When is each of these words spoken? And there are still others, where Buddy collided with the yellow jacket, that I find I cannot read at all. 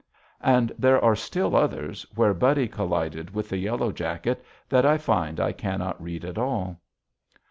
And 0.41 0.71
there 0.79 0.99
are 0.99 1.15
still 1.15 1.55
others, 1.55 2.07
where 2.15 2.33
Buddy 2.33 2.67
collided 2.67 3.35
with 3.35 3.49
the 3.49 3.57
yellow 3.57 3.91
jacket, 3.91 4.43
that 4.67 4.83
I 4.83 4.97
find 4.97 5.39
I 5.39 5.51
cannot 5.51 6.01
read 6.01 6.25
at 6.25 6.39
all. 6.39 6.81